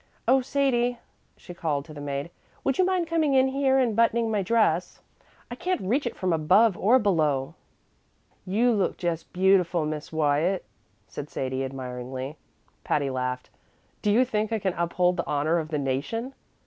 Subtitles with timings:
[0.27, 0.97] "Oh, Sadie,"
[1.37, 2.31] she called to the maid,
[2.63, 4.99] "would you mind coming in here and buttoning my dress?
[5.51, 7.53] I can't reach it from above or below."
[8.43, 10.65] "You look just beautiful, Miss Wyatt,"
[11.05, 12.35] said Sadie, admiringly.
[12.83, 13.51] Patty laughed.
[14.01, 16.33] "Do you think I can uphold the honor of the nation?"